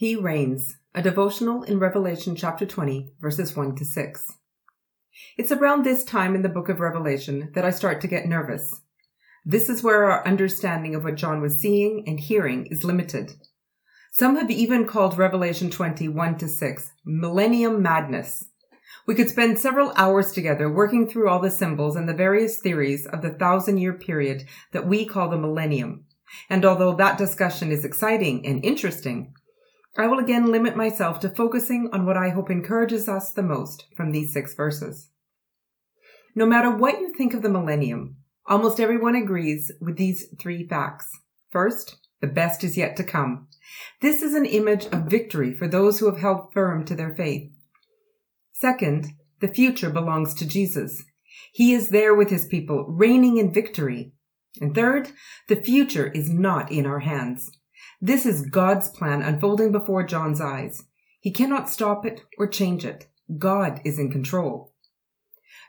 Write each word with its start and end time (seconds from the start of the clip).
He 0.00 0.16
reigns, 0.16 0.78
a 0.94 1.02
devotional 1.02 1.62
in 1.62 1.78
Revelation 1.78 2.34
chapter 2.34 2.64
20, 2.64 3.12
verses 3.20 3.54
1 3.54 3.76
to 3.76 3.84
6. 3.84 4.32
It's 5.36 5.52
around 5.52 5.84
this 5.84 6.04
time 6.04 6.34
in 6.34 6.40
the 6.40 6.48
book 6.48 6.70
of 6.70 6.80
Revelation 6.80 7.50
that 7.52 7.66
I 7.66 7.70
start 7.70 8.00
to 8.00 8.08
get 8.08 8.24
nervous. 8.24 8.80
This 9.44 9.68
is 9.68 9.82
where 9.82 10.10
our 10.10 10.26
understanding 10.26 10.94
of 10.94 11.04
what 11.04 11.16
John 11.16 11.42
was 11.42 11.60
seeing 11.60 12.04
and 12.06 12.18
hearing 12.18 12.64
is 12.70 12.82
limited. 12.82 13.32
Some 14.14 14.36
have 14.36 14.50
even 14.50 14.86
called 14.86 15.18
Revelation 15.18 15.68
20, 15.68 16.08
1 16.08 16.38
to 16.38 16.48
6 16.48 16.92
millennium 17.04 17.82
madness. 17.82 18.46
We 19.06 19.14
could 19.14 19.28
spend 19.28 19.58
several 19.58 19.92
hours 19.96 20.32
together 20.32 20.72
working 20.72 21.06
through 21.08 21.28
all 21.28 21.40
the 21.40 21.50
symbols 21.50 21.94
and 21.94 22.08
the 22.08 22.14
various 22.14 22.58
theories 22.58 23.04
of 23.04 23.20
the 23.20 23.34
thousand 23.34 23.76
year 23.76 23.92
period 23.92 24.46
that 24.72 24.86
we 24.86 25.04
call 25.04 25.28
the 25.28 25.36
millennium. 25.36 26.06
And 26.48 26.64
although 26.64 26.94
that 26.94 27.18
discussion 27.18 27.70
is 27.70 27.84
exciting 27.84 28.46
and 28.46 28.64
interesting, 28.64 29.34
I 29.96 30.06
will 30.06 30.18
again 30.18 30.50
limit 30.50 30.76
myself 30.76 31.20
to 31.20 31.28
focusing 31.28 31.88
on 31.92 32.06
what 32.06 32.16
I 32.16 32.30
hope 32.30 32.50
encourages 32.50 33.08
us 33.08 33.32
the 33.32 33.42
most 33.42 33.86
from 33.96 34.12
these 34.12 34.32
six 34.32 34.54
verses. 34.54 35.10
No 36.34 36.46
matter 36.46 36.70
what 36.70 37.00
you 37.00 37.12
think 37.12 37.34
of 37.34 37.42
the 37.42 37.48
millennium, 37.48 38.16
almost 38.46 38.78
everyone 38.78 39.16
agrees 39.16 39.72
with 39.80 39.96
these 39.96 40.26
three 40.40 40.66
facts. 40.66 41.10
First, 41.50 41.96
the 42.20 42.28
best 42.28 42.62
is 42.62 42.76
yet 42.76 42.96
to 42.96 43.04
come. 43.04 43.48
This 44.00 44.22
is 44.22 44.34
an 44.34 44.46
image 44.46 44.86
of 44.86 45.10
victory 45.10 45.52
for 45.52 45.66
those 45.66 45.98
who 45.98 46.06
have 46.06 46.20
held 46.20 46.52
firm 46.52 46.84
to 46.84 46.94
their 46.94 47.14
faith. 47.14 47.50
Second, 48.52 49.08
the 49.40 49.48
future 49.48 49.90
belongs 49.90 50.34
to 50.34 50.46
Jesus. 50.46 51.02
He 51.52 51.72
is 51.72 51.88
there 51.88 52.14
with 52.14 52.30
his 52.30 52.46
people, 52.46 52.84
reigning 52.88 53.38
in 53.38 53.52
victory. 53.52 54.12
And 54.60 54.74
third, 54.74 55.10
the 55.48 55.56
future 55.56 56.08
is 56.08 56.28
not 56.28 56.70
in 56.70 56.86
our 56.86 57.00
hands. 57.00 57.50
This 58.00 58.24
is 58.24 58.46
God's 58.46 58.88
plan 58.88 59.20
unfolding 59.20 59.72
before 59.72 60.02
John's 60.04 60.40
eyes. 60.40 60.84
He 61.20 61.30
cannot 61.30 61.68
stop 61.68 62.06
it 62.06 62.22
or 62.38 62.46
change 62.46 62.84
it. 62.84 63.08
God 63.38 63.80
is 63.84 63.98
in 63.98 64.10
control. 64.10 64.72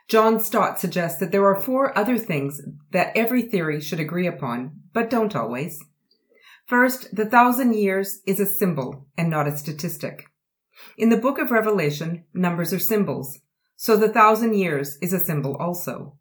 John 0.08 0.40
Stott 0.40 0.80
suggests 0.80 1.20
that 1.20 1.30
there 1.30 1.44
are 1.44 1.60
four 1.60 1.96
other 1.96 2.18
things 2.18 2.62
that 2.90 3.16
every 3.16 3.42
theory 3.42 3.80
should 3.80 4.00
agree 4.00 4.26
upon, 4.26 4.72
but 4.92 5.10
don't 5.10 5.36
always. 5.36 5.82
First, 6.66 7.14
the 7.14 7.26
thousand 7.26 7.74
years 7.74 8.20
is 8.26 8.40
a 8.40 8.46
symbol 8.46 9.06
and 9.16 9.28
not 9.28 9.46
a 9.46 9.56
statistic. 9.56 10.24
In 10.96 11.10
the 11.10 11.16
book 11.18 11.38
of 11.38 11.50
Revelation, 11.50 12.24
numbers 12.32 12.72
are 12.72 12.78
symbols, 12.78 13.40
so 13.76 13.96
the 13.96 14.08
thousand 14.08 14.54
years 14.54 14.96
is 15.02 15.12
a 15.12 15.20
symbol 15.20 15.56
also. 15.56 16.16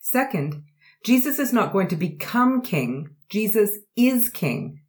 Second, 0.00 0.62
Jesus 1.04 1.38
is 1.38 1.52
not 1.52 1.72
going 1.72 1.88
to 1.88 1.96
become 1.96 2.62
king, 2.62 3.16
Jesus 3.28 3.78
is 3.96 4.28
king. 4.28 4.80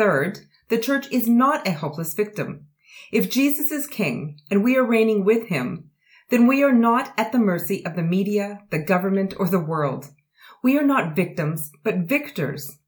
Third, 0.00 0.46
the 0.70 0.78
church 0.78 1.12
is 1.12 1.28
not 1.28 1.66
a 1.68 1.72
helpless 1.72 2.14
victim. 2.14 2.68
If 3.12 3.28
Jesus 3.28 3.70
is 3.70 3.86
king 3.86 4.38
and 4.50 4.64
we 4.64 4.74
are 4.78 4.82
reigning 4.82 5.26
with 5.26 5.48
him, 5.48 5.90
then 6.30 6.46
we 6.46 6.62
are 6.62 6.72
not 6.72 7.12
at 7.18 7.32
the 7.32 7.38
mercy 7.38 7.84
of 7.84 7.96
the 7.96 8.02
media, 8.02 8.60
the 8.70 8.78
government, 8.78 9.34
or 9.36 9.46
the 9.46 9.60
world. 9.60 10.08
We 10.62 10.78
are 10.78 10.86
not 10.86 11.14
victims, 11.14 11.70
but 11.84 12.08
victors. 12.08 12.78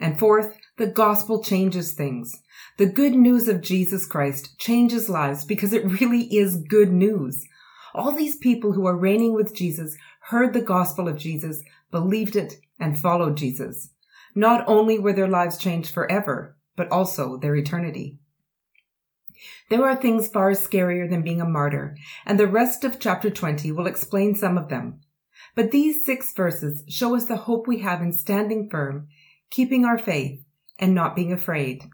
And 0.00 0.18
fourth, 0.18 0.56
the 0.78 0.86
gospel 0.86 1.44
changes 1.44 1.92
things. 1.92 2.32
The 2.78 2.86
good 2.86 3.12
news 3.12 3.48
of 3.48 3.60
Jesus 3.60 4.06
Christ 4.06 4.58
changes 4.58 5.10
lives 5.10 5.44
because 5.44 5.74
it 5.74 6.00
really 6.00 6.22
is 6.34 6.56
good 6.56 6.90
news. 6.90 7.46
All 7.92 8.12
these 8.12 8.36
people 8.36 8.72
who 8.72 8.86
are 8.86 8.96
reigning 8.96 9.34
with 9.34 9.54
Jesus 9.54 9.94
heard 10.30 10.54
the 10.54 10.62
gospel 10.62 11.06
of 11.06 11.18
Jesus, 11.18 11.62
believed 11.90 12.34
it, 12.34 12.54
and 12.80 12.98
followed 12.98 13.36
Jesus. 13.36 13.90
Not 14.36 14.64
only 14.68 14.98
were 14.98 15.14
their 15.14 15.26
lives 15.26 15.56
changed 15.56 15.92
forever, 15.92 16.58
but 16.76 16.92
also 16.92 17.38
their 17.38 17.56
eternity. 17.56 18.18
There 19.70 19.82
are 19.84 19.96
things 19.96 20.28
far 20.28 20.50
scarier 20.50 21.08
than 21.08 21.22
being 21.22 21.40
a 21.40 21.48
martyr, 21.48 21.96
and 22.26 22.38
the 22.38 22.46
rest 22.46 22.84
of 22.84 23.00
chapter 23.00 23.30
20 23.30 23.72
will 23.72 23.86
explain 23.86 24.34
some 24.34 24.58
of 24.58 24.68
them. 24.68 25.00
But 25.54 25.70
these 25.70 26.04
six 26.04 26.34
verses 26.34 26.84
show 26.86 27.16
us 27.16 27.24
the 27.24 27.36
hope 27.36 27.66
we 27.66 27.78
have 27.78 28.02
in 28.02 28.12
standing 28.12 28.68
firm, 28.68 29.08
keeping 29.48 29.86
our 29.86 29.96
faith, 29.96 30.44
and 30.78 30.94
not 30.94 31.16
being 31.16 31.32
afraid. 31.32 31.84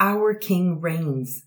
Our 0.00 0.32
King 0.34 0.80
reigns. 0.80 1.44